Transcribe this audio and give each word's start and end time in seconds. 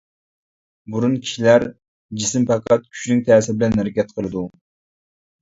بۇرۇن 0.95 1.11
كىشىلەر 1.25 1.65
جىسىم 2.23 2.47
پەقەت 2.53 2.89
كۈچنىڭ 2.89 3.21
تەسىرى 3.29 3.57
بىلەن 3.61 3.79
ھەرىكەت 3.83 4.17
قىلىدۇ. 4.19 4.49